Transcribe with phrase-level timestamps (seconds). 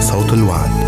[0.00, 0.87] صوت الوعد.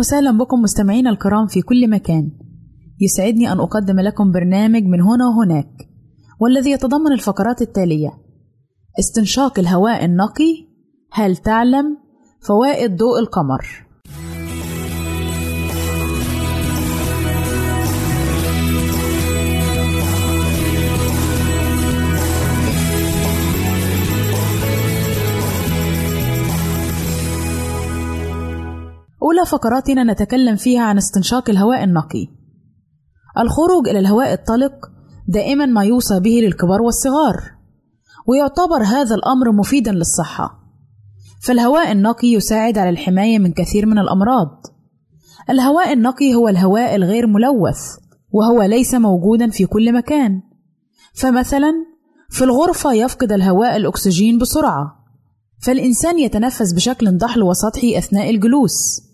[0.00, 2.30] وسهلا بكم مستمعينا الكرام في كل مكان.
[3.00, 5.88] يسعدني أن أقدم لكم برنامج من هنا وهناك
[6.40, 8.10] والذي يتضمن الفقرات التالية
[8.98, 10.66] استنشاق الهواء النقي
[11.12, 11.98] هل تعلم
[12.46, 13.89] فوائد ضوء القمر؟
[29.44, 32.28] فقراتنا نتكلم فيها عن استنشاق الهواء النقي.
[33.38, 34.72] الخروج إلى الهواء الطلق
[35.28, 37.42] دائما ما يوصى به للكبار والصغار،
[38.26, 40.60] ويعتبر هذا الأمر مفيدا للصحة.
[41.42, 44.66] فالهواء النقي يساعد على الحماية من كثير من الأمراض.
[45.50, 47.96] الهواء النقي هو الهواء الغير ملوث،
[48.30, 50.42] وهو ليس موجودا في كل مكان.
[51.14, 51.72] فمثلا
[52.30, 54.96] في الغرفة يفقد الهواء الأكسجين بسرعة،
[55.62, 59.09] فالإنسان يتنفس بشكل ضحل وسطحي أثناء الجلوس.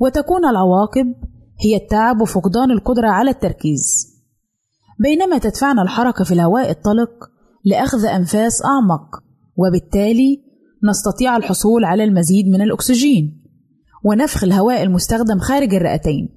[0.00, 1.14] وتكون العواقب
[1.60, 4.16] هي التعب وفقدان القدرة على التركيز.
[5.00, 7.10] بينما تدفعنا الحركة في الهواء الطلق
[7.64, 9.22] لأخذ أنفاس أعمق
[9.56, 10.42] وبالتالي
[10.90, 13.42] نستطيع الحصول على المزيد من الأكسجين
[14.04, 16.28] ونفخ الهواء المستخدم خارج الرئتين.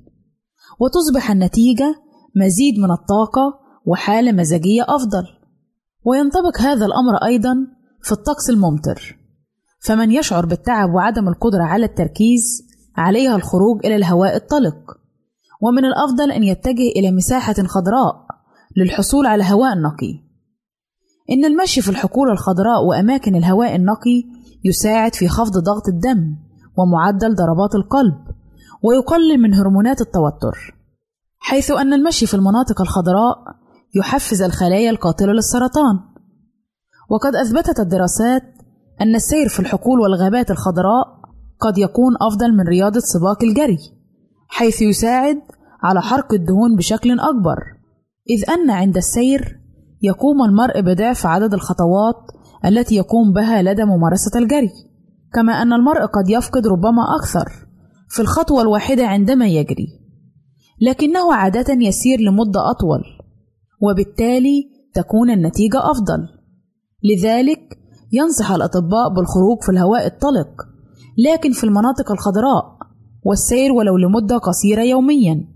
[0.80, 1.96] وتصبح النتيجة
[2.36, 5.24] مزيد من الطاقة وحالة مزاجية أفضل.
[6.06, 7.56] وينطبق هذا الأمر أيضا
[8.01, 9.18] في الطقس الممطر.
[9.80, 14.98] فمن يشعر بالتعب وعدم القدرة على التركيز عليها الخروج إلى الهواء الطلق.
[15.62, 18.25] ومن الأفضل أن يتجه إلى مساحة خضراء
[18.77, 20.29] للحصول على هواء نقي.
[21.31, 24.24] إن المشي في الحقول الخضراء وأماكن الهواء النقي
[24.63, 26.36] يساعد في خفض ضغط الدم
[26.77, 28.15] ومعدل ضربات القلب
[28.84, 30.75] ويقلل من هرمونات التوتر.
[31.39, 33.38] حيث أن المشي في المناطق الخضراء
[33.96, 36.00] يحفز الخلايا القاتلة للسرطان.
[37.10, 38.43] وقد أثبتت الدراسات
[39.01, 41.19] أن السير في الحقول والغابات الخضراء
[41.60, 43.78] قد يكون أفضل من رياضة سباق الجري
[44.48, 45.42] حيث يساعد
[45.84, 47.58] على حرق الدهون بشكل أكبر.
[48.30, 49.60] إذ أن عند السير
[50.01, 52.16] يقوم المرء بضعف عدد الخطوات
[52.66, 54.72] التي يقوم بها لدى ممارسة الجري
[55.34, 57.68] كما أن المرء قد يفقد ربما أكثر
[58.10, 59.88] في الخطوة الواحدة عندما يجري
[60.82, 63.04] لكنه عادة يسير لمدة أطول
[63.82, 66.28] وبالتالي تكون النتيجة أفضل.
[67.04, 67.80] لذلك
[68.12, 70.70] ينصح الأطباء بالخروج في الهواء الطلق
[71.26, 72.78] لكن في المناطق الخضراء
[73.24, 75.48] والسير ولو لمدة قصيرة يوميا.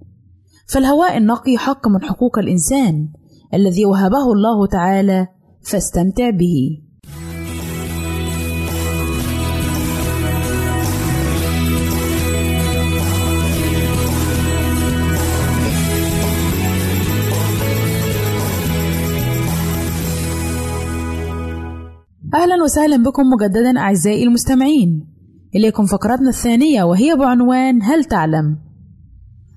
[0.73, 3.09] فالهواء النقي حق من حقوق الإنسان
[3.53, 5.27] الذي وهبه الله تعالى
[5.61, 6.81] فاستمتع به.
[22.33, 25.12] أهلا وسهلا بكم مجددا أعزائي المستمعين.
[25.55, 28.57] إليكم فقرتنا الثانية وهي بعنوان هل تعلم؟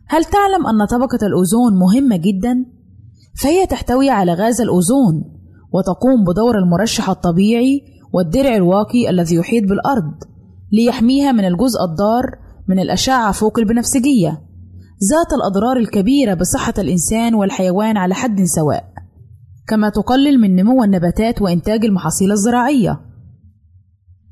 [0.09, 2.65] هل تعلم أن طبقة الأوزون مهمة جدا؟
[3.43, 5.25] فهي تحتوي على غاز الأوزون
[5.73, 10.15] وتقوم بدور المرشح الطبيعي والدرع الواقي الذي يحيط بالأرض
[10.73, 12.25] ليحميها من الجزء الضار
[12.69, 14.31] من الأشعة فوق البنفسجية
[15.11, 18.85] ذات الأضرار الكبيرة بصحة الإنسان والحيوان على حد سواء
[19.69, 23.01] كما تقلل من نمو النباتات وإنتاج المحاصيل الزراعية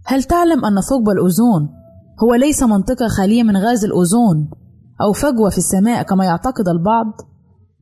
[0.06, 1.68] هل تعلم أن ثقب الأوزون
[2.22, 4.50] هو ليس منطقة خالية من غاز الأوزون
[5.02, 7.12] أو فجوة في السماء كما يعتقد البعض؟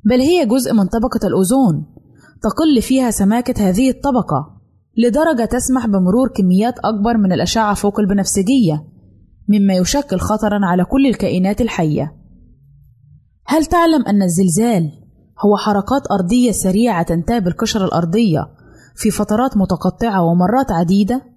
[0.05, 1.87] بل هي جزء من طبقة الأوزون
[2.43, 4.61] تقل فيها سماكة هذه الطبقة
[4.99, 8.85] لدرجة تسمح بمرور كميات أكبر من الأشعة فوق البنفسجية
[9.49, 12.17] مما يشكل خطرا على كل الكائنات الحية
[13.47, 14.93] هل تعلم أن الزلزال
[15.45, 18.49] هو حركات أرضية سريعة تنتاب القشرة الأرضية
[18.97, 21.32] في فترات متقطعة ومرات عديدة؟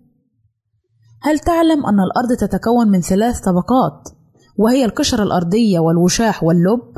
[1.26, 4.10] هل تعلم أن الأرض تتكون من ثلاث طبقات
[4.58, 6.94] وهي القشرة الأرضية والوشاح واللب؟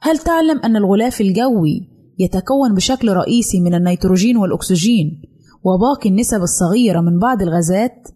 [0.00, 1.88] هل تعلم أن الغلاف الجوي
[2.18, 5.22] يتكون بشكل رئيسي من النيتروجين والأكسجين
[5.64, 8.08] وباقي النسب الصغيرة من بعض الغازات؟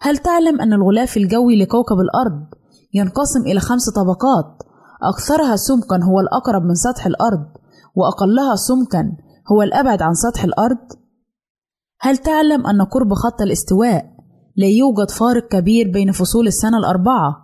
[0.00, 2.46] هل تعلم أن الغلاف الجوي لكوكب الأرض
[2.94, 4.62] ينقسم إلى خمس طبقات
[5.02, 7.46] أكثرها سمكا هو الأقرب من سطح الأرض
[7.94, 9.16] وأقلها سمكا
[9.52, 11.03] هو الأبعد عن سطح الأرض؟
[12.04, 14.04] هل تعلم أن قرب خط الاستواء
[14.56, 17.36] لا يوجد فارق كبير بين فصول السنة الأربعة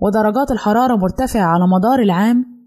[0.00, 2.66] ودرجات الحرارة مرتفعة على مدار العام؟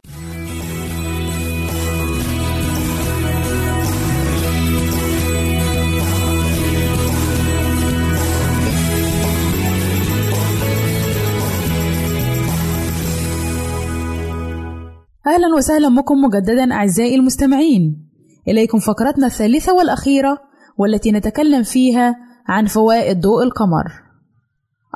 [15.28, 18.10] أهلا وسهلا بكم مجددا أعزائي المستمعين
[18.48, 20.48] إليكم فقرتنا الثالثة والأخيرة
[20.78, 22.16] والتي نتكلم فيها
[22.48, 23.92] عن فوائد ضوء القمر.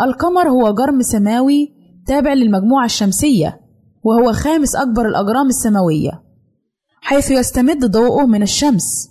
[0.02, 1.74] القمر هو جرم سماوي
[2.08, 3.60] تابع للمجموعة الشمسية
[4.04, 6.24] وهو خامس أكبر الأجرام السماوية
[7.02, 9.10] حيث يستمد ضوءه من الشمس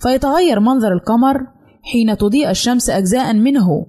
[0.00, 1.46] فيتغير منظر القمر
[1.82, 3.86] حين تضيء الشمس أجزاء منه.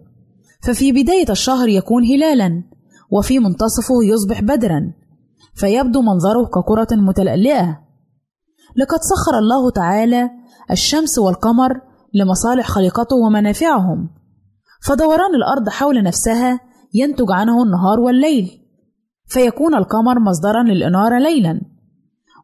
[0.64, 2.64] ففي بداية الشهر يكون هلالا
[3.12, 4.94] وفي منتصفه يصبح بدرا
[5.56, 7.80] فيبدو منظره ككرة متلألئة.
[8.76, 10.30] لقد سخر الله تعالى
[10.72, 11.82] الشمس والقمر
[12.18, 14.10] لمصالح خليقته ومنافعهم.
[14.88, 16.60] فدوران الأرض حول نفسها
[16.94, 18.50] ينتج عنه النهار والليل
[19.26, 21.62] فيكون القمر مصدرا للإنارة ليلا.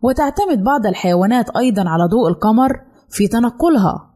[0.03, 4.09] وتعتمد بعض الحيوانات أيضا على ضوء القمر في تنقلها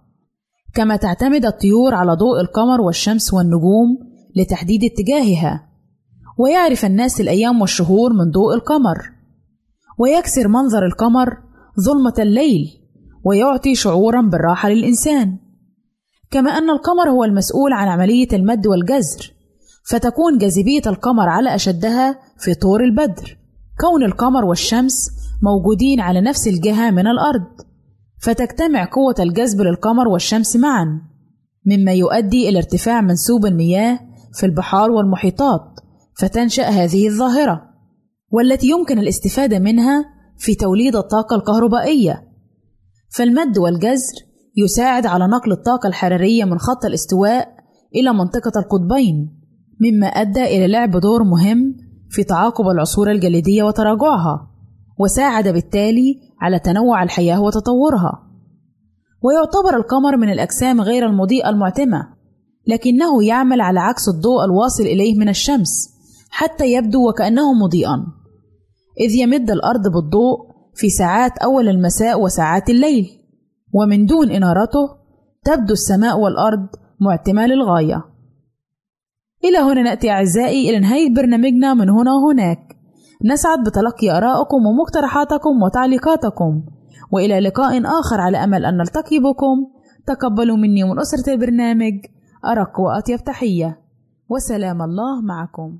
[0.73, 3.97] كما تعتمد الطيور على ضوء القمر والشمس والنجوم
[4.35, 5.67] لتحديد اتجاهها.
[6.37, 9.11] ويعرف الناس الأيام والشهور من ضوء القمر.
[9.99, 11.37] ويكسر منظر القمر
[11.85, 12.67] ظلمة الليل
[13.23, 15.37] ويعطي شعورا بالراحة للإنسان.
[16.31, 19.33] كما أن القمر هو المسؤول عن عملية المد والجزر
[19.89, 23.37] فتكون جاذبية القمر على أشدها في طور البدر.
[23.79, 25.09] كون القمر والشمس
[25.43, 27.45] موجودين على نفس الجهة من الأرض
[28.21, 31.01] فتجتمع قوة الجذب للقمر والشمس معا
[31.65, 33.99] مما يؤدي إلى ارتفاع منسوب المياه
[34.33, 35.79] في البحار والمحيطات
[36.19, 37.61] فتنشأ هذه الظاهرة.
[38.31, 40.05] والتي يمكن الاستفادة منها
[40.37, 42.27] في توليد الطاقة الكهربائية.
[43.09, 44.26] فالمد والجزر
[44.57, 47.47] يساعد على نقل الطاقة الحرارية من خط الاستواء
[47.95, 49.37] إلى منطقة القطبين
[49.81, 51.75] مما أدى إلى لعب دور مهم
[52.09, 54.47] في تعاقب العصور الجليدية وتراجعها
[54.99, 58.23] وساعد بالتالي على تنوع الحياة وتطورها.
[59.23, 62.07] ويعتبر القمر من الأجسام غير المضيئة المعتمة
[62.67, 65.89] لكنه يعمل على عكس الضوء الواصل إليه من الشمس
[66.29, 68.05] حتى يبدو وكأنه مضيئا.
[68.99, 70.37] إذ يمد الأرض بالضوء
[70.75, 73.16] في ساعات أول المساء وساعات الليل.
[73.77, 74.85] ومن دون إنارته
[75.45, 76.67] تبدو السماء والأرض
[76.99, 78.03] معتمة للغاية
[79.43, 82.77] إلى هنا نأتي أعزائي إلى نهاية برنامجنا من هنا وهناك.
[83.25, 86.63] نسعد بتلقي آرائكم ومقترحاتكم وتعليقاتكم.
[87.11, 89.57] وإلى لقاء آخر على أمل أن نلتقي بكم.
[90.07, 91.93] تقبلوا مني ومن أسرة البرنامج.
[92.45, 93.79] أرق وأطيب تحية.
[94.29, 95.79] وسلام الله معكم.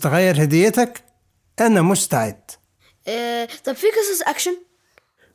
[0.00, 1.04] تغير هديتك؟
[1.60, 2.50] أنا مستعد
[3.08, 4.56] آه طب في قصص أكشن؟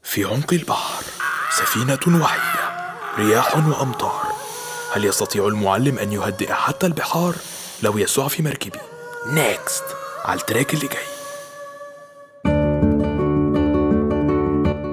[0.04, 1.04] في عمق البحر
[1.52, 4.36] سفينة وحيدة رياح وأمطار
[4.94, 7.36] هل يستطيع المعلم أن يهدئ حتى البحار
[7.84, 8.80] لو يسوع في مركبي؟
[9.34, 9.84] next
[10.26, 11.16] على ال track اللي جاي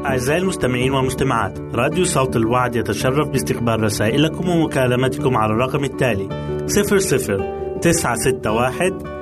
[0.07, 6.29] أعزائي المستمعين والمستمعات راديو صوت الوعد يتشرف باستقبال رسائلكم ومكالمتكم على الرقم التالي
[6.67, 9.22] 00 961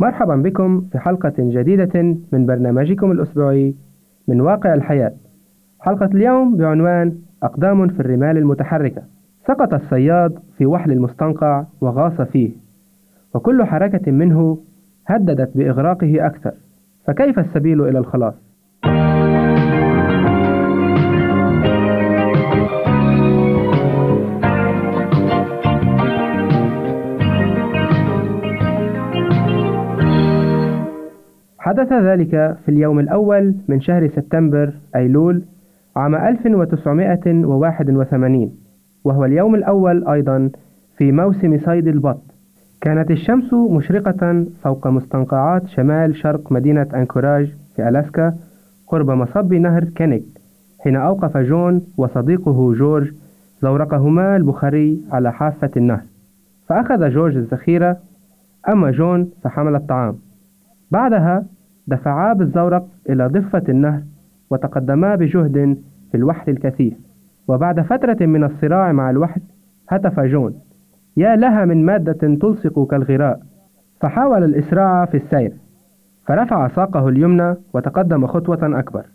[0.00, 3.74] مرحبا بكم في حلقة جديدة من برنامجكم الأسبوعي
[4.28, 5.12] من واقع الحياة.
[5.80, 9.02] حلقة اليوم بعنوان أقدام في الرمال المتحركة.
[9.46, 12.50] سقط الصياد في وحل المستنقع وغاص فيه،
[13.34, 14.58] وكل حركة منه
[15.06, 16.54] هددت بإغراقه أكثر،
[17.06, 18.34] فكيف السبيل إلى الخلاص؟
[31.66, 35.42] حدث ذلك في اليوم الأول من شهر سبتمبر أيلول
[35.96, 38.52] عام 1981
[39.04, 40.50] وهو اليوم الأول أيضا
[40.96, 42.22] في موسم صيد البط.
[42.80, 48.34] كانت الشمس مشرقة فوق مستنقعات شمال شرق مدينة أنكوراج في ألاسكا
[48.86, 50.24] قرب مصب نهر كينيك
[50.80, 53.12] حين أوقف جون وصديقه جورج
[53.62, 56.02] زورقهما البخاري على حافة النهر.
[56.68, 57.96] فأخذ جورج الذخيرة
[58.68, 60.14] أما جون فحمل الطعام.
[60.90, 61.44] بعدها
[61.86, 64.02] دفعا بالزورق إلى ضفة النهر
[64.50, 65.78] وتقدما بجهد
[66.10, 66.94] في الوحل الكثيف.
[67.48, 69.40] وبعد فترة من الصراع مع الوحل
[69.88, 70.54] هتف جون.
[71.16, 73.40] يا لها من مادة تلصق كالغراء.
[74.00, 75.52] فحاول الإسراع في السير.
[76.26, 79.06] فرفع ساقه اليمنى وتقدم خطوة أكبر.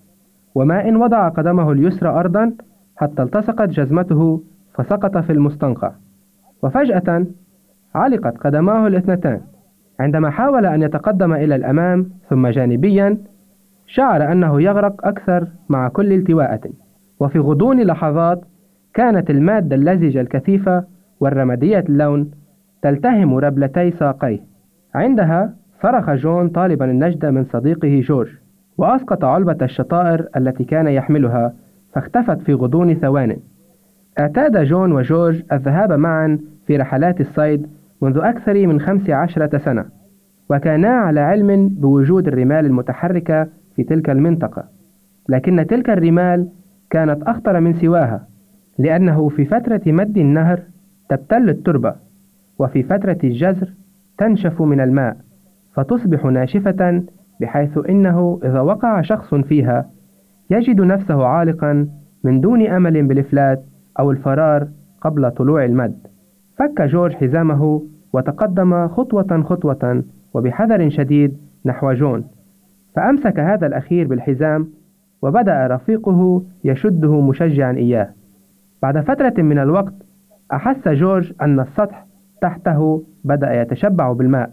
[0.56, 2.52] وما إن وضع قدمه اليسرى أرضا
[2.98, 5.92] حتى التصقت جزمته فسقط في المستنقع.
[6.64, 7.26] وفجأة
[7.96, 9.42] علقت قدماه الاثنتان.
[10.02, 13.18] عندما حاول أن يتقدم إلى الأمام ثم جانبيا
[13.88, 16.62] شعر أنه يغرق أكثر مع كل التواءة
[17.20, 18.42] وفي غضون لحظات
[18.94, 20.84] كانت المادة اللزجة الكثيفة
[21.20, 22.32] والرمادية اللون
[22.82, 24.40] تلتهم ربلتي ساقيه.
[24.96, 28.30] عندها صرخ جون طالبا النجدة من صديقه جورج
[28.78, 31.54] وأسقط علبة الشطائر التي كان يحملها
[31.94, 33.38] فاختفت في غضون ثوان.
[34.20, 37.68] اعتاد جون وجورج الذهاب معا في رحلات الصيد
[38.02, 39.86] منذ أكثر من خمس عشرة سنة
[40.50, 44.64] وكانا على علم بوجود الرمال المتحركة في تلك المنطقة.
[45.30, 46.50] لكن تلك الرمال
[46.90, 48.28] كانت أخطر من سواها
[48.80, 50.60] لأنه في فترة مد النهر
[51.10, 51.96] تبتل التربة
[52.60, 53.74] وفي فترة الجزر
[54.18, 55.18] تنشف من الماء
[55.74, 57.04] فتصبح ناشفة
[57.42, 59.90] بحيث إنه إذا وقع شخص فيها
[60.50, 61.88] يجد نفسه عالقا
[62.24, 63.64] من دون أمل بالإفلات
[64.00, 64.68] أو الفرار
[65.02, 66.08] قبل طلوع المد.
[66.58, 72.24] فك جورج حزامه وتقدم خطوة خطوة وبحذر شديد نحو جون.
[72.96, 74.68] فأمسك هذا الأخير بالحزام
[75.22, 78.10] وبدأ رفيقه يشده مشجعا إياه.
[78.82, 79.94] بعد فترة من الوقت
[80.54, 82.06] أحس جورج أن السطح
[82.42, 84.50] تحته بدأ يتشبع بالماء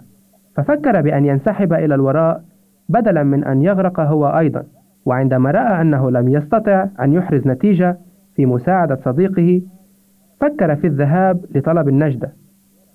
[0.57, 2.45] ففكر بأن ينسحب إلى الوراء
[2.89, 4.65] بدلا من أن يغرق هو أيضا.
[5.07, 7.99] وعندما رأى أنه لم يستطع أن يحرز نتيجة
[8.37, 9.63] في مساعدة صديقه
[10.41, 12.33] فكر في الذهاب لطلب النجدة.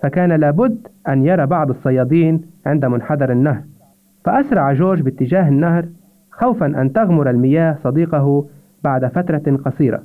[0.04, 3.64] فكان لابد أن يرى بعض الصيادين عند منحدر النهر.
[4.26, 5.86] فأسرع جورج باتجاه النهر
[6.32, 8.46] خوفا أن تغمر المياه صديقه
[8.84, 10.04] بعد فترة قصيرة.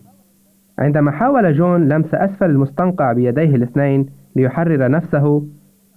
[0.78, 4.06] عندما حاول جون لمس أسفل المستنقع بيديه الاثنين
[4.36, 5.46] ليحرر نفسه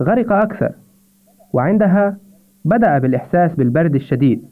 [0.01, 0.71] غرق أكثر
[1.53, 2.17] وعندها
[2.65, 4.43] بدأ بالإحساس بالبرد الشديد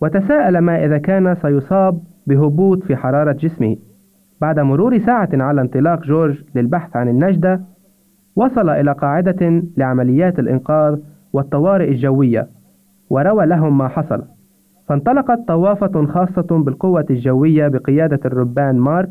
[0.00, 3.76] وتساءل ما إذا كان سيصاب بهبوط في حرارة جسمه.
[4.40, 7.60] بعد مرور ساعة على انطلاق جورج للبحث عن النجدة
[8.36, 10.98] وصل إلى قاعدة لعمليات الإنقاذ
[11.32, 12.48] والطوارئ الجوية
[13.10, 14.22] وروى لهم ما حصل.
[14.88, 19.10] فانطلقت طوافة خاصة بالقوة الجوية بقيادة الربان مارك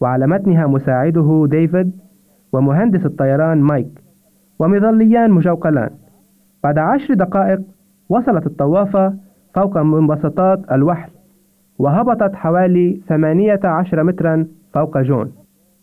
[0.00, 1.92] وعلى متنها مساعده ديفيد
[2.52, 4.02] ومهندس الطيران مايك
[4.58, 5.90] ومظليان مجوقلان.
[6.64, 7.60] بعد عشر دقائق
[8.08, 9.14] وصلت الطوافة
[9.54, 11.10] فوق منبسطات الوحل
[11.78, 15.32] وهبطت حوالي ثمانية عشر مترا فوق جون.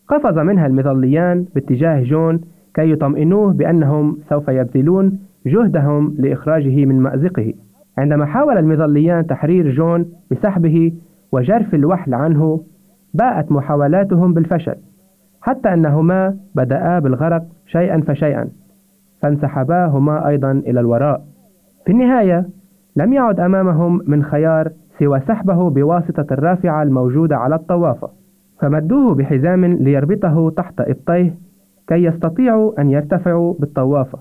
[0.08, 2.40] قفز منها المظليان باتجاه جون
[2.74, 7.52] كي يطمئنوه بأنهم سوف يبذلون جهدهم لإخراجه من مأزقه.
[7.98, 10.92] عندما حاول المظليان تحرير جون بسحبه
[11.32, 12.60] وجرف الوحل عنه
[13.14, 14.74] باءت محاولاتهم بالفشل
[15.42, 18.48] حتى أنهما بدأا بالغرق شيئا فشيئا
[19.22, 21.24] فانسحبا هما أيضا إلى الوراء.
[21.86, 22.46] في النهاية
[22.96, 28.08] لم يعد أمامهم من خيار سوى سحبه بواسطة الرافعة الموجودة على الطوافة
[28.60, 31.34] فمدوه بحزام ليربطه تحت إبطيه
[31.88, 34.18] كي يستطيعوا أن يرتفعوا بالطوافة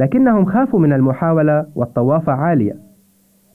[0.00, 2.76] لكنهم خافوا من المحاولة والطوافة عالية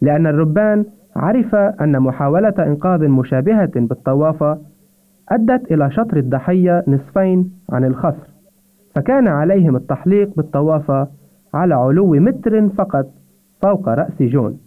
[0.02, 0.86] لأن الربان
[1.16, 4.58] عرف أن محاولة إنقاذ مشابهة بالطوافة
[5.32, 8.32] أدت إلى شطر الضحية نصفين عن الخصر
[8.96, 11.08] فكان عليهم التحليق بالطوافة
[11.54, 13.06] على علو متر فقط
[13.62, 14.58] فوق رأس جون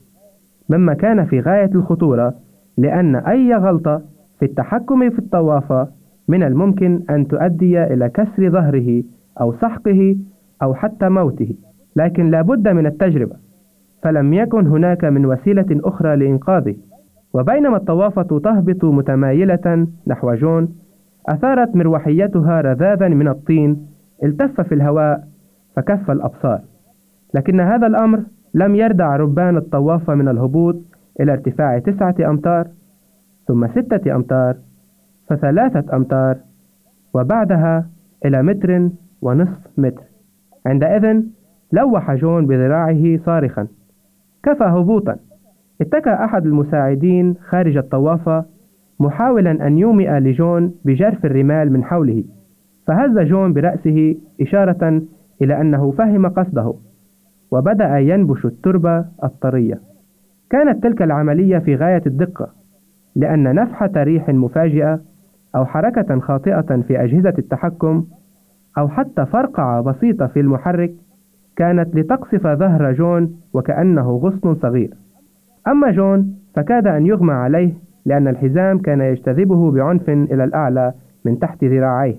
[0.69, 2.35] مما كان في غاية الخطورة
[2.79, 4.03] لأن أي غلطة
[4.39, 5.89] في التحكم في الطوافة
[6.29, 9.03] من الممكن أن تؤدي إلى كسر ظهره
[9.41, 10.17] أو سحقه
[10.63, 11.55] أو حتى موته
[11.97, 13.37] لكن لا بد من التجربة
[14.03, 16.75] فلم يكن هناك من وسيلة أخرى لإنقاذه.
[17.35, 20.69] وبينما الطوافة تهبط متمايلة نحو جون
[21.29, 23.87] أثارت مروحيتها رذاذا من الطين
[24.25, 25.25] التف في الهواء
[25.77, 26.61] فكف الأبصار.
[27.35, 28.21] لكن هذا الأمر
[28.55, 30.77] لم يردع ربان الطوافة من الهبوط
[31.21, 32.67] إلى ارتفاع تسعة أمتار
[33.49, 34.57] ثم ستة أمتار
[35.31, 36.37] فثلاثة أمتار
[37.15, 37.87] وبعدها
[38.25, 38.89] إلى متر
[39.23, 40.03] ونصف متر.
[40.67, 41.23] عندئذ
[41.73, 43.67] لوح جون بذراعه صارخا.
[44.43, 45.17] كفى هبوطا.
[45.81, 48.45] اتكى أحد المساعدين خارج الطوافة
[49.01, 52.25] محاولا أن يومئ لجون بجرف الرمال من حوله.
[52.87, 55.03] فهز جون برأسه إشارة
[55.43, 56.75] إلى أنه فهم قصده
[57.51, 59.81] وبدأ ينبش التربة الطرية.
[60.51, 62.49] كانت تلك العملية في غاية الدقة
[63.17, 65.01] لأن نفحة ريح مفاجئة
[65.57, 68.05] أو حركة خاطئة في أجهزة التحكم
[68.79, 70.95] أو حتى فرقعة بسيطة في المحرك
[71.57, 74.95] كانت لتقصف ظهر جون وكأنه غصن صغير.
[75.69, 77.73] أما جون فكاد أن يغمى عليه
[78.07, 80.93] لأن الحزام كان يجتذبه بعنف إلى الأعلى
[81.25, 82.17] من تحت ذراعيه.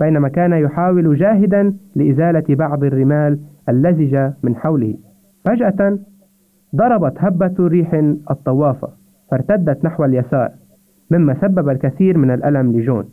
[0.00, 4.94] بينما كان يحاول جاهدا لإزالة بعض الرمال اللزجة من حوله.
[5.44, 5.98] فجأة
[6.76, 7.94] ضربت هبة ريح
[8.30, 8.88] الطوافة
[9.30, 10.50] فارتدت نحو اليسار.
[11.10, 13.04] مما سبب الكثير من الألم لجون.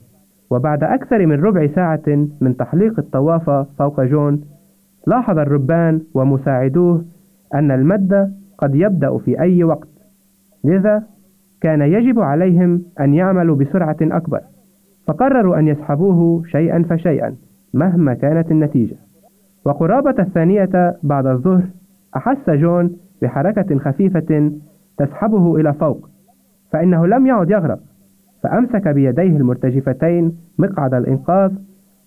[0.49, 4.41] وبعد أكثر من ربع ساعة من تحليق الطوافة فوق جون
[5.07, 7.05] لاحظ الربان ومساعدوه
[7.53, 9.87] أن المد قد يبدأ في أي وقت.
[10.63, 11.03] لذا
[11.61, 14.41] كان يجب عليهم أن يعملوا بسرعة أكبر.
[15.07, 17.35] فقرروا أن يسحبوه شيئا فشيئا
[17.73, 18.95] مهما كانت النتيجة.
[19.65, 21.63] وقرابة الثانية بعد الظهر
[22.15, 24.51] أحس جون بحركة خفيفة
[24.97, 26.09] تسحبه إلى فوق
[26.71, 27.79] فإنه لم يعد يغرق.
[28.47, 31.51] فأمسك بيديه المرتجفتين مقعد الإنقاذ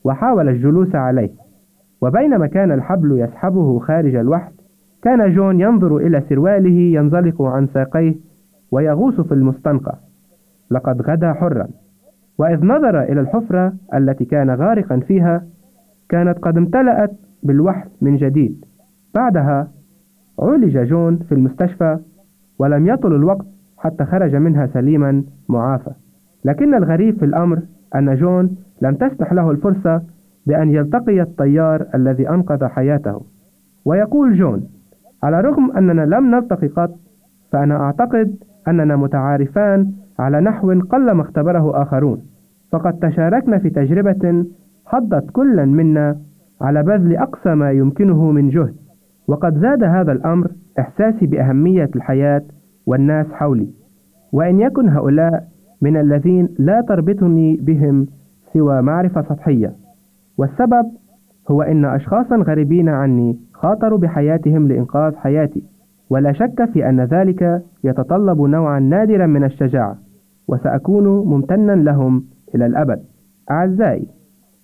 [0.05, 1.31] وحاول الجلوس عليه.
[2.00, 4.53] وبينما كان الحبل يسحبه خارج الوحد
[5.03, 8.14] كان جون ينظر إلى سرواله ينزلق عن ساقيه
[8.70, 9.94] ويغوص في المستنقع.
[10.70, 11.66] لقد غدا حرا.
[12.38, 15.46] وإذ نظر إلى الحفرة التي كان غارقا فيها
[16.09, 18.64] كانت قد امتلأت بالوحد من جديد.
[19.14, 19.68] بعدها
[20.38, 21.98] عولج جون في المستشفى
[22.59, 23.46] ولم يطل الوقت
[23.79, 25.90] حتى خرج منها سليما معافى.
[26.44, 27.59] لكن الغريب في الأمر
[27.94, 30.03] أن جون لم تسمح له الفرصة
[30.46, 33.20] بأن يلتقي الطيار الذي أنقذ حياته.
[33.85, 34.62] ويقول جون
[35.22, 36.90] على الرغم أننا لم نلتقي قط
[37.53, 38.37] فأنا أعتقد
[38.68, 42.22] أننا متعارفان على نحو قلما اختبره آخرون.
[42.72, 44.44] فقد تشاركنا في تجربة
[44.87, 46.16] حضت كلا منا
[46.61, 48.74] على بذل أقصى ما يمكنه من جهد.
[49.29, 52.42] وقد زاد هذا الأمر إحساسي بأهمية الحياة
[52.87, 53.68] والناس حولي.
[54.33, 55.44] وإن يكن هؤلاء
[55.83, 58.07] من الذين لا تربطني بهم
[58.53, 59.73] سوى معرفة سطحية.
[60.38, 60.87] والسبب
[61.51, 65.62] هو إن أشخاصا غريبين عني خاطروا بحياتهم لإنقاذ حياتي
[66.11, 69.97] ولا شك في أن ذلك يتطلب نوعا نادرا من الشجاعة
[70.49, 73.03] وسأكون ممتنا لهم إلى الأبد.
[73.51, 74.07] أعزائي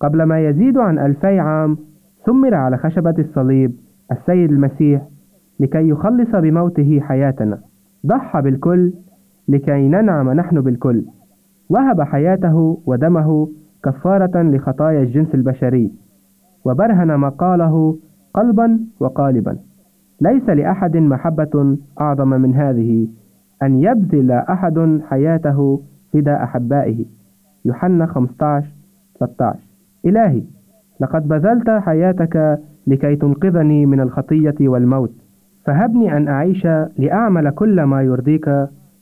[0.00, 1.76] قبل ما يزيد عن ألفي عام
[2.26, 3.72] سمر على خشبة الصليب
[4.12, 5.02] السيد المسيح
[5.60, 7.58] لكي يخلص بموته حياتنا.
[8.06, 8.92] ضحى بالكل
[9.48, 11.04] لكي ننعم نحن بالكل.
[11.70, 13.48] وهب حياته ودمه
[13.84, 15.92] كفارة لخطايا الجنس البشري
[16.64, 17.96] وبرهن ما قاله
[18.34, 19.56] قلبا وقالبا.
[20.20, 23.08] ليس لأحد محبة أعظم من هذه
[23.62, 25.80] أن يبذل أحد حياته
[26.12, 27.04] فداء أحبائه
[27.64, 28.66] يوحنا 15
[29.16, 29.58] 16
[30.06, 30.42] إلهي
[31.00, 35.12] لقد بذلت حياتك لكي تنقذني من الخطية والموت.
[35.64, 36.66] فهبني أن أعيش
[36.98, 38.66] لأعمل كل ما يرضيك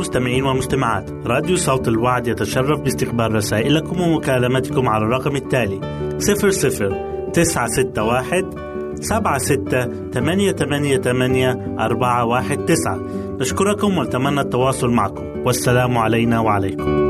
[0.00, 1.10] المستمعين والمستمعات.
[1.26, 5.80] راديو صوت الوعد يتشرف باستقبال رسائلكم ومكالمتكم على الرقم التالي
[6.18, 8.50] 00 961
[9.00, 13.00] سبعة ستة ثمانية ثمانية ثمانية أربعة واحد تسعة.
[13.40, 15.24] نشكركم ونتمنى التواصل معكم.
[15.46, 17.09] والسلام علينا وعليكم.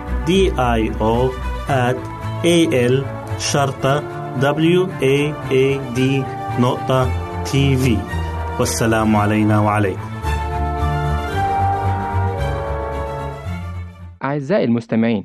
[0.27, 0.31] D
[0.79, 1.33] I O
[1.67, 1.97] at
[2.45, 2.57] A
[2.93, 3.05] L
[3.39, 3.99] شرطة
[4.39, 5.17] W A
[5.51, 5.99] A D
[6.59, 7.09] نقطة
[7.43, 7.97] تي في
[8.59, 10.11] والسلام علينا وعليكم.
[14.23, 15.23] أعزائي المستمعين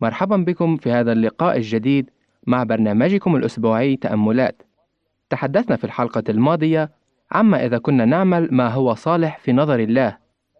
[0.00, 2.10] مرحبا بكم في هذا اللقاء الجديد
[2.46, 4.62] مع برنامجكم الأسبوعي تأملات.
[5.30, 6.90] تحدثنا في الحلقة الماضية
[7.32, 10.16] عما إذا كنا نعمل ما هو صالح في نظر الله.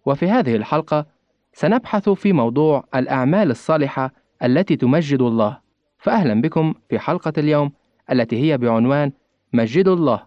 [0.07, 1.13] وفي هذه الحلقة
[1.55, 5.61] سنبحث في موضوع الأعمال الصالحة التي تمجد الله.
[5.98, 7.72] فأهلا بكم في حلقة اليوم
[8.12, 9.12] التي هي بعنوان
[9.52, 10.26] مجد الله.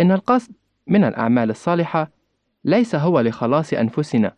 [0.00, 0.52] إن القصد
[0.86, 2.10] من الأعمال الصالحة
[2.64, 4.34] ليس هو لخلاص أنفسنا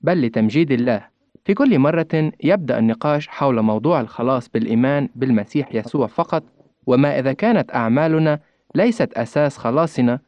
[0.00, 1.08] بل لتمجيد الله.
[1.44, 6.42] في كل مرة يبدأ النقاش حول موضوع الخلاص بالإيمان بالمسيح يسوع فقط
[6.86, 8.40] وما إذا كانت أعمالنا
[8.74, 10.20] ليست أساس خلاصنا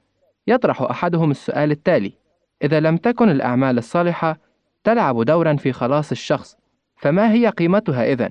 [0.46, 2.12] يطرح أحدهم السؤال التالي
[2.64, 4.38] إذا لم تكن الأعمال الصالحة
[4.84, 6.56] تلعب دورا في خلاص الشخص
[6.96, 8.30] فما هي قيمتها إذن؟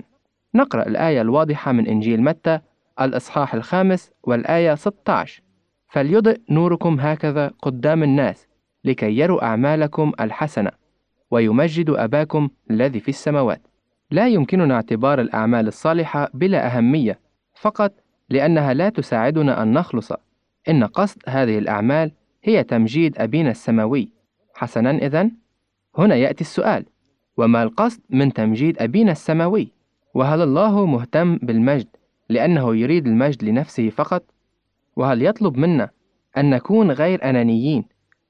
[0.54, 2.60] نقرأ الآية الواضحة من إنجيل متى
[3.00, 5.42] الإصحاح الخامس والآية 16
[5.88, 8.46] فليضئ نوركم هكذا قدام الناس
[8.84, 10.70] لكي يروا أعمالكم الحسنة
[11.30, 13.62] ويمجد أباكم الذي في السماوات.
[14.10, 17.18] لا يمكننا اعتبار الأعمال الصالحة بلا أهمية
[17.54, 17.92] فقط
[18.30, 20.12] لأنها لا تساعدنا أن نخلص.
[20.68, 22.12] إن قصد هذه الأعمال
[22.44, 24.13] هي تمجيد أبينا السماوي.
[24.54, 25.30] حسنا إذن.
[25.98, 26.84] هنا يأتي السؤال.
[27.36, 29.68] وما القصد من تمجيد أبينا السماوي؟
[30.14, 31.86] وهل الله مهتم بالمجد
[32.28, 34.22] لأنه يريد المجد لنفسه فقط؟
[34.96, 35.90] وهل يطلب منا
[36.36, 37.84] أن نكون غير أنانيين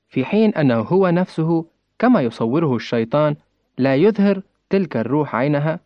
[0.08, 1.64] في حين أنه هو نفسه
[1.98, 3.36] كما يصوره الشيطان
[3.78, 5.80] لا يظهر تلك الروح عينها؟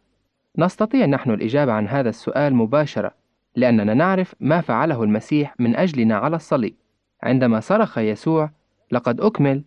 [0.58, 3.14] نستطيع نحن الإجابة عن هذا السؤال مباشرة
[3.56, 6.74] لأننا نعرف ما فعله المسيح من أجلنا على الصليب.
[7.22, 8.50] عندما صرخ يسوع
[8.92, 9.62] لقد أكمل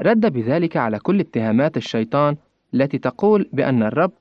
[0.00, 2.36] رد بذلك على كل اتهامات الشيطان
[2.74, 4.12] التي تقول بأن الرب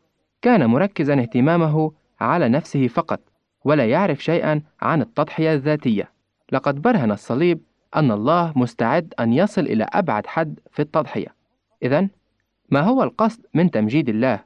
[0.42, 3.20] كان مركزا اهتمامه على نفسه فقط
[3.66, 6.12] ولا يعرف شيئا عن التضحية الذاتية.
[6.52, 7.60] لقد برهن الصليب
[7.96, 11.36] أن الله مستعد أن يصل إلى أبعد حد في التضحية.
[11.84, 12.08] إذا
[12.70, 14.40] ما هو القصد من تمجيد الله؟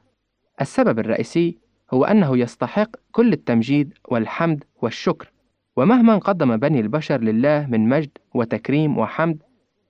[0.60, 1.58] السبب الرئيسي
[1.94, 5.32] هو أنه يستحق كل التمجيد والحمد والشكر.
[5.76, 9.42] ومهما قدم بني البشر لله من مجد وتكريم وحمد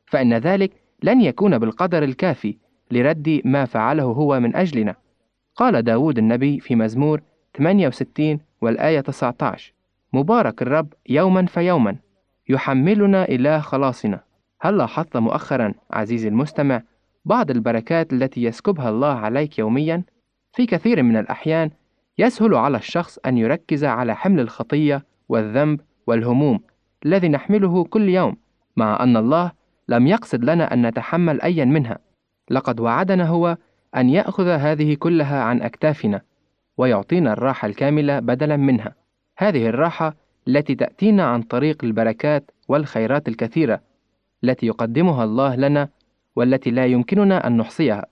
[0.07, 0.73] فإن ذلك
[1.03, 2.57] لن يكون بالقدر الكافي
[2.91, 4.95] لرد ما فعله هو من أجلنا.
[5.57, 7.21] قال داود النبي في مزمور
[7.59, 9.73] 68 والآية 19
[10.13, 11.97] مبارك الرب يوما فيوما
[12.49, 14.21] يحملنا إله خلاصنا.
[14.61, 16.83] هل لاحظت مؤخرا عزيزي المستمع
[17.25, 20.03] بعض البركات التي يسكبها الله عليك يوميا؟
[20.53, 21.71] في كثير من الأحيان
[22.19, 26.61] يسهل على الشخص أن يركز على حمل الخطية والذنب والهموم
[27.07, 28.37] الذي نحمله كل يوم
[28.77, 29.53] مع أن الله
[29.91, 31.99] لم يقصد لنا أن نتحمل أيا منها.
[32.51, 33.57] لقد وعدنا هو
[33.97, 36.21] أن يأخذ هذه كلها عن أكتافنا
[36.77, 38.95] ويعطينا الراحة الكاملة بدلا منها.
[39.39, 40.15] هذه الراحة
[40.49, 43.81] التي تأتينا عن طريق البركات والخيرات الكثيرة
[44.45, 45.89] التي يقدمها الله لنا
[46.37, 48.07] والتي لا يمكننا أن نحصيها.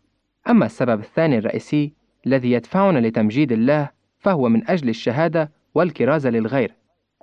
[0.48, 1.92] أما السبب الثاني الرئيسي
[2.26, 6.74] الذي يدفعنا لتمجيد الله فهو من أجل الشهادة والكرازة للغير.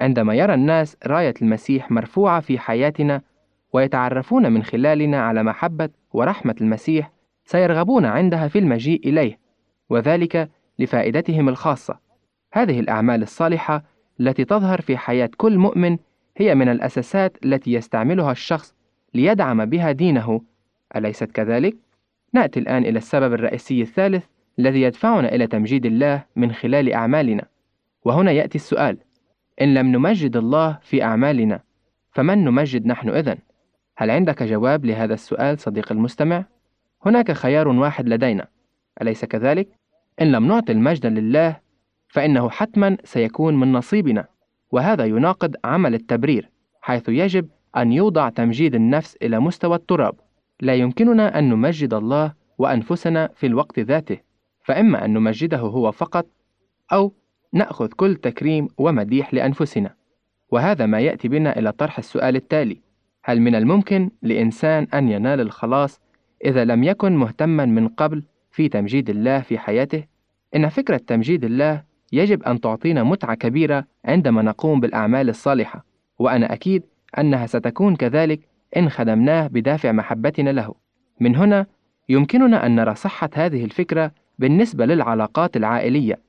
[0.02, 3.22] عندما يرى الناس راية المسيح مرفوعة في حياتنا
[3.76, 7.12] ويتعرفون من خلالنا على محبة ورحمة المسيح
[7.46, 9.40] سيرغبون عندها في المجيء إليه
[9.90, 10.50] وذلك
[10.80, 12.00] لفائدتهم الخاصة
[12.54, 13.84] هذه الأعمال الصالحة
[14.20, 15.98] التي تظهر في حياة كل مؤمن
[16.38, 18.76] هي من الأساسات التي يستعملها الشخص
[19.14, 20.42] ليدعم بها دينه
[20.96, 21.76] أليست كذلك؟
[22.34, 24.26] نأتي الآن إلى السبب الرئيسي الثالث
[24.60, 27.46] الذي يدفعنا إلى تمجيد الله من خلال أعمالنا
[28.06, 28.98] وهنا يأتي السؤال
[29.62, 31.60] إن لم نمجد الله في أعمالنا
[32.12, 33.38] فمن نمجد نحن إذن؟
[33.98, 36.46] هل عندك جواب لهذا السؤال صديق المستمع؟
[37.06, 38.48] هناك خيار واحد لدينا.
[39.02, 39.68] أليس كذلك؟
[40.22, 41.60] إن لم نعطي المجد لله
[42.08, 44.28] فإنه حتما سيكون من نصيبنا.
[44.72, 46.50] وهذا يناقض عمل التبرير
[46.82, 50.16] حيث يجب أن يوضع تمجيد النفس إلى مستوى التراب.
[50.62, 54.18] لا يمكننا أن نمجد الله وأنفسنا في الوقت ذاته
[54.64, 56.28] فإما أن نمجده هو فقط
[56.94, 57.14] أو
[57.54, 59.96] نأخذ كل تكريم ومديح لأنفسنا.
[60.52, 62.85] وهذا ما يأتي بنا إلى طرح السؤال التالي.
[63.28, 66.02] هل من الممكن لإنسان أن ينال الخلاص
[66.46, 70.04] إذا لم يكن مهتما من قبل في تمجيد الله في حياته؟
[70.56, 75.86] إن فكرة تمجيد الله يجب أن تعطينا متعة كبيرة عندما نقوم بالأعمال الصالحة،
[76.20, 76.84] وأنا أكيد
[77.18, 78.40] أنها ستكون كذلك
[78.78, 80.74] إن خدمناه بدافع محبتنا له.
[81.20, 81.66] من هنا
[82.10, 86.20] يمكننا أن نرى صحة هذه الفكرة بالنسبة للعلاقات العائلية،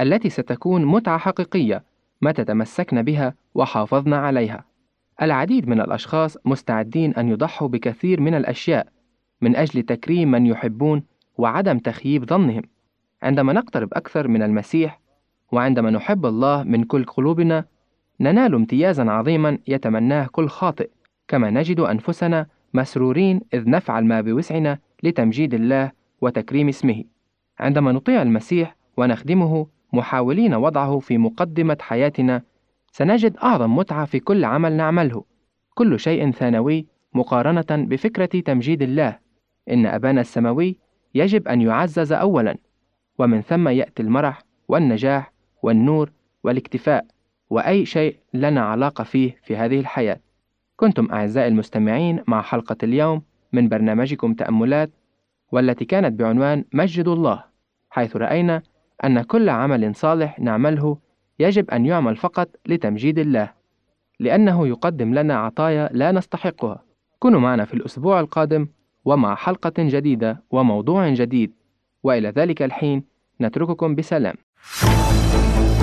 [0.00, 1.84] التي ستكون متعة حقيقية
[2.22, 4.67] متى تمسكنا بها وحافظنا عليها.
[5.22, 8.86] العديد من الأشخاص مستعدين أن يضحوا بكثير من الأشياء
[9.40, 11.02] من أجل تكريم من يحبون
[11.38, 12.62] وعدم تخييب ظنهم.
[13.22, 15.00] عندما نقترب أكثر من المسيح
[15.52, 17.64] وعندما نحب الله من كل قلوبنا
[18.20, 20.90] ننال امتيازا عظيما يتمناه كل خاطئ
[21.28, 27.04] كما نجد أنفسنا مسرورين إذ نفعل ما بوسعنا لتمجيد الله وتكريم اسمه
[27.60, 32.42] عندما نطيع المسيح ونخدمه محاولين وضعه في مقدمة حياتنا
[32.92, 35.24] سنجد أعظم متعة في كل عمل نعمله
[35.74, 39.18] كل شيء ثانوي مقارنة بفكرة تمجيد الله.
[39.70, 40.76] إن أبانا السماوي
[41.14, 42.56] يجب أن يعزز أولا
[43.18, 45.32] ومن ثم يأتي المرح والنجاح
[45.62, 46.12] والنور
[46.44, 47.06] والاكتفاء
[47.50, 50.20] وأي شيء لنا علاقة فيه في هذه الحياة.
[50.76, 53.22] كنتم أعزائي المستمعين مع حلقة اليوم
[53.52, 54.90] من برنامجكم تأملات
[55.52, 57.44] والتي كانت بعنوان مجد الله
[57.90, 58.62] حيث رأينا
[59.04, 60.98] أن كل عمل صالح نعمله
[61.38, 63.52] يجب أن يعمل فقط لتمجيد الله
[64.20, 66.82] لأنه يقدم لنا عطايا لا نستحقها.
[67.18, 68.68] كونوا معنا في الأسبوع القادم
[69.04, 71.52] ومع حلقة جديدة وموضوع جديد
[72.02, 73.04] وإلى ذلك الحين
[73.40, 74.34] نترككم بسلام.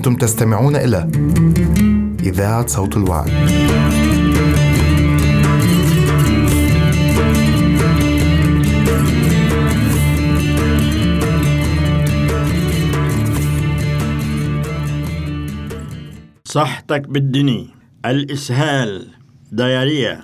[0.00, 1.10] أنتم تستمعون إلى
[2.22, 3.30] إذاعة صوت الوعي.
[16.44, 17.68] صحتك بالدني
[18.06, 19.06] الإسهال
[19.52, 20.20] ديارية.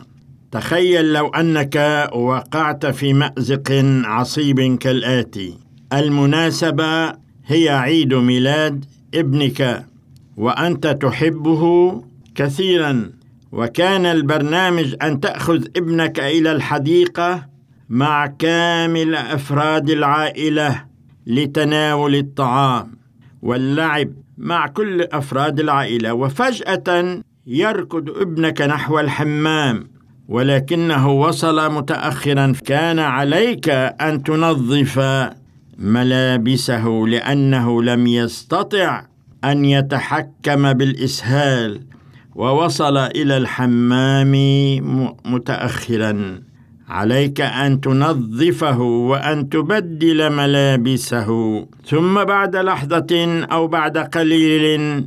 [0.52, 5.58] تخيل لو أنك وقعت في مأزق عصيب كالآتي.
[5.92, 7.06] المناسبة
[7.46, 8.84] هي عيد ميلاد
[9.16, 9.86] ابنك
[10.36, 11.92] وأنت تحبه
[12.34, 13.10] كثيرا
[13.52, 17.46] وكان البرنامج أن تأخذ ابنك إلى الحديقة
[17.88, 20.84] مع كامل أفراد العائلة
[21.26, 22.96] لتناول الطعام
[23.42, 24.08] واللعب
[24.38, 26.12] مع كل أفراد العائلة.
[26.12, 29.88] وفجأة يركض ابنك نحو الحمام
[30.28, 32.52] ولكنه وصل متاخرا.
[32.66, 34.98] كان عليك أن تنظف
[35.78, 39.02] ملابسه لأنه لم يستطع
[39.44, 41.80] أن يتحكم بالإسهال
[42.34, 44.32] ووصل إلى الحمام
[45.24, 46.40] متاخرا.
[46.88, 51.60] عليك أن تنظفه وأن تبدل ملابسه.
[51.86, 55.04] ثم بعد لحظة أو بعد قليل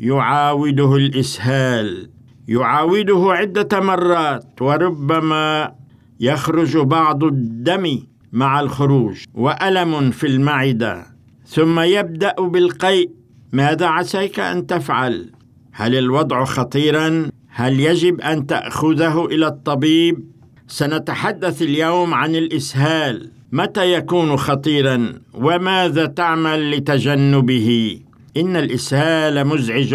[0.00, 2.10] يعاوده الإسهال.
[2.48, 5.72] يعاوده عدة مرات وربما
[6.20, 7.98] يخرج بعض الدم.
[8.34, 11.06] مع الخروج وألم في المعدة
[11.46, 13.10] ثم يبدأ بالقيء
[13.52, 15.30] ماذا عسيك أن تفعل؟
[15.72, 20.24] هل الوضع خطيرا؟ هل يجب أن تأخذه إلى الطبيب؟
[20.68, 28.00] سنتحدث اليوم عن الإسهال متى يكون خطيرا؟ وماذا تعمل لتجنبه؟
[28.36, 29.94] إن الإسهال مزعج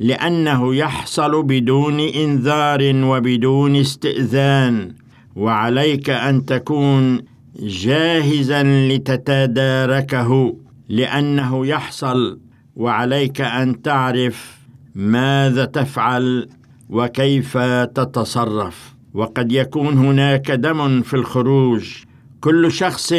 [0.00, 4.92] لأنه يحصل بدون إنذار وبدون استئذان
[5.36, 10.56] وعليك أن تكون جاهزا لتتداركه
[10.88, 12.38] لأنه يحصل
[12.76, 14.58] وعليك أن تعرف
[14.94, 16.48] ماذا تفعل
[16.90, 18.94] وكيف تتصرف.
[19.14, 21.94] وقد يكون هناك دم في الخروج.
[22.40, 23.12] كل شخص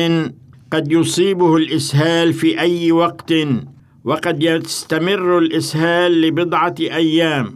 [0.71, 3.33] قد يصيبه الإسهال في أي وقت
[4.03, 7.55] وقد يستمر الإسهال لبضعة أيام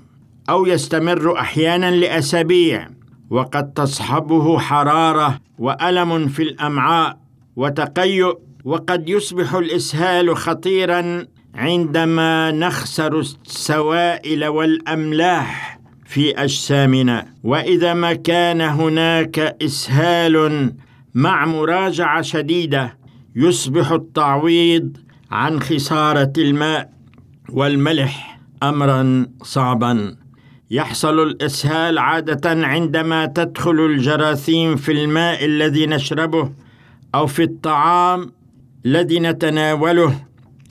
[0.50, 2.90] أو يستمر أحيانا لأسابيع.
[3.32, 7.18] وقد تصحبه حرارة وألم في الأمعاء
[7.56, 11.26] وتقيؤ وقد يصبح الإسهال خطيرا
[11.56, 17.26] عندما نخسر السوائل والأملاح في أجسامنا.
[17.44, 20.74] وإذا ما كان هناك إسهال
[21.14, 22.98] مع مراجعة شديدة
[23.36, 24.98] يصبح التعويض
[25.32, 26.90] عن خسارة الماء
[27.50, 30.21] والملح امرا صعبا.
[30.72, 36.52] يحصل الإسهال عادة عندما تدخل الجراثيم في الماء الذي نشربه
[37.16, 38.32] أو في الطعام
[38.86, 40.16] الذي نتناوله.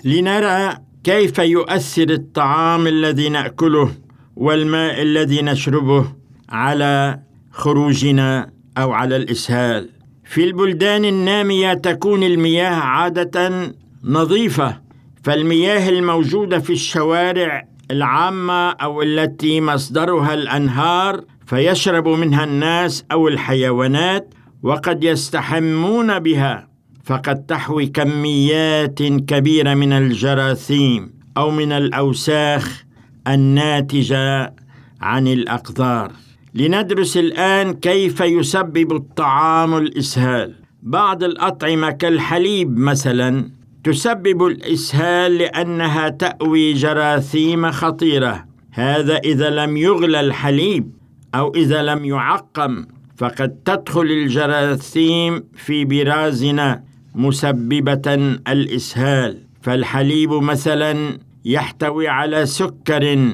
[0.04, 3.90] لنرى كيف يؤثر الطعام الذي نأكله
[4.36, 6.12] والماء الذي نشربه
[6.48, 7.20] على
[7.50, 9.88] خروجنا أو على الإسهال.
[10.24, 13.72] في البلدان النامية تكون المياه عادة
[14.04, 14.80] نظيفة
[15.22, 25.04] فالمياه الموجودة في الشوارع العامة أو التي مصدرها الأنهار فيشرب منها الناس أو الحيوانات وقد
[25.04, 26.68] يستحمون بها
[27.04, 32.84] فقد تحوي كميات كبيرة من الجراثيم أو من الأوساخ
[33.28, 34.54] الناتجة
[35.00, 36.12] عن الاقذار
[36.54, 40.54] لندرس الآن كيف يسبب الطعام الإسهال.
[40.82, 43.50] بعض الأطعمة كالحليب مثلا
[43.84, 48.44] تسبب الإسهال لأنها تأوي جراثيم خطيرة.
[48.72, 50.92] هذا إذا لم يغلى الحليب
[51.34, 56.82] أو إذا لم يعقم فقد تدخل الجراثيم في برازنا
[57.14, 58.14] مسببة
[58.48, 59.38] الإسهال.
[59.62, 63.30] فالحليب مثلا يحتوي على سكر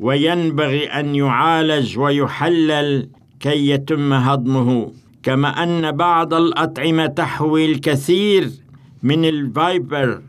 [0.00, 3.08] وينبغي أن يعالج ويحلل
[3.40, 4.92] كي يتم هضمه
[5.22, 8.50] كما أن بعض الأطعمة تحوي الكثير
[9.04, 10.22] من ال fiber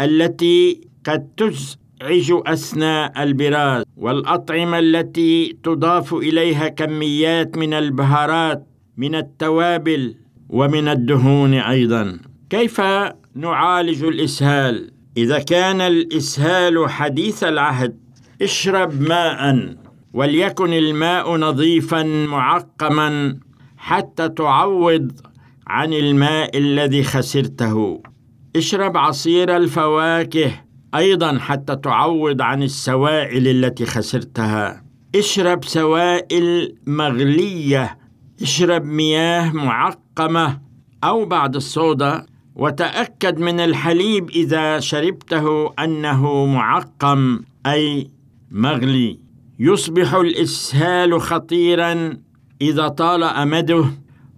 [0.00, 8.66] التي قد تزعج أثناء البراز والأطعمة التي تضاف إليها كميات من البهارات
[8.96, 10.14] من التوابل
[10.48, 12.18] ومن الدهون أيضا.
[12.50, 12.80] كيف
[13.34, 17.96] نعالج الإسهال؟ إذا كان الإسهال حديث العهد
[18.42, 19.74] اشرب ماء
[20.12, 23.38] وليكن الماء نظيفا معقما
[23.76, 25.12] حتى تعوض
[25.66, 28.02] عن الماء الذي خسرته.
[28.56, 30.52] اشرب عصير الفواكه
[30.94, 34.84] أيضا حتى تعوض عن السوائل التي خسرتها.
[35.14, 37.98] اشرب سوائل مغلية.
[38.42, 40.60] اشرب مياه معقمة
[41.04, 42.26] أو بعد الصودا.
[42.56, 48.10] وتأكد من الحليب إذا شربته أنه معقم أي
[48.50, 49.18] مغلي.
[49.58, 52.16] يصبح الإسهال خطيرا
[52.62, 53.84] إذا طال أمده.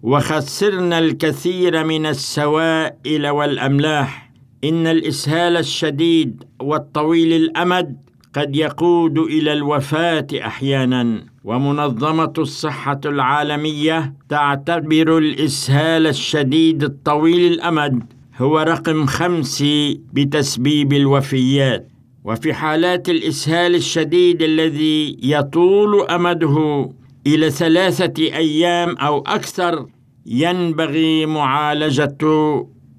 [0.03, 4.31] وخسرنا الكثير من السوائل والأملاح.
[4.65, 7.97] إن الإسهال الشديد والطويل الأمد
[8.35, 18.03] قد يقود إلى الوفاة أحيانا ومنظمة الصحة العالمية تعتبر الإسهال الشديد الطويل الأمد
[18.39, 19.65] هو رقم خمس
[20.13, 21.89] بتسبيب الوفيات.
[22.25, 26.89] وفي حالات الإسهال الشديد الذي يطول أمده
[27.27, 29.87] إلى ثلاثة أيام أو أكثر
[30.27, 32.19] ينبغي معالجة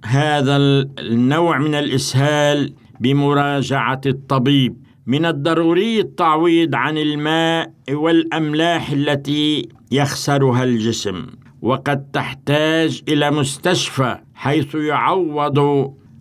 [0.06, 0.58] هذا
[1.00, 4.84] النوع من الإسهال بمراجعة الطبيب.
[5.08, 11.26] من الضروري التعويض عن الماء والأملاح التي يخسرها الجسم
[11.62, 15.60] وقد تحتاج إلى مستشفى حيث يعوض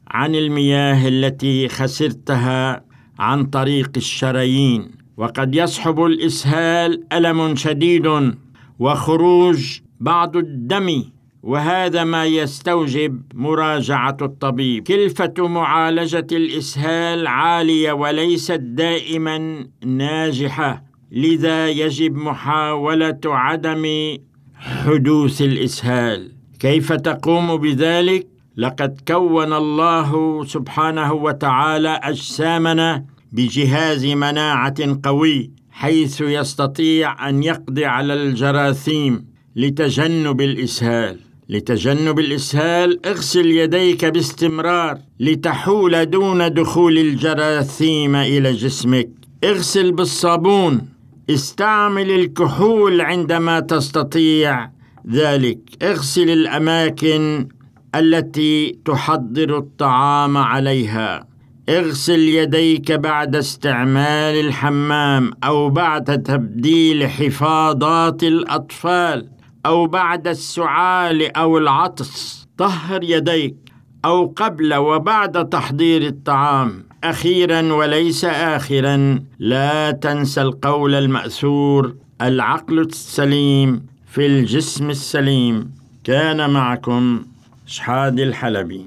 [0.08, 2.84] عن المياه التي خسرتها
[3.18, 5.01] عن طريق الشرايين.
[5.16, 8.34] وقد يصحب الإسهال ألم شديد
[8.78, 11.04] وخروج بعض الدم
[11.42, 14.82] وهذا ما يستوجب مراجعة الطبيب.
[14.82, 20.82] كلفة معالجة الإسهال عالية وليست دائما ناجحة
[21.12, 24.16] لذا يجب محاولة عدم
[24.54, 26.32] حدوث الإسهال.
[26.60, 37.42] كيف تقوم بذلك؟ لقد كون الله سبحانه وتعالى أجسامنا بجهاز مناعة قوي حيث يستطيع أن
[37.42, 39.24] يقضي على الجراثيم
[39.56, 41.18] لتجنب الإسهال.
[41.48, 49.08] لتجنب الإسهال اغسل يديك باستمرار لتحول دون دخول الجراثيم إلى جسمك.
[49.44, 50.88] اغسل بالصابون.
[51.30, 54.70] استعمل الكحول عندما تستطيع
[55.10, 55.58] ذلك.
[55.82, 57.48] اغسل الأماكن
[57.94, 61.31] التي تحضر الطعام عليها.
[61.68, 69.28] اغسل يديك بعد استعمال الحمام أو بعد تبديل حفاضات الأطفال
[69.66, 72.46] أو بعد السعال أو العطس.
[72.58, 73.56] طهر يديك
[74.04, 76.84] أو قبل وبعد تحضير الطعام.
[77.04, 85.70] أخيرا وليس اخرا لا تنسى القول المأثور العقل السليم في الجسم السليم.
[86.04, 87.22] كان معكم
[87.66, 88.86] شحاد الحلبي.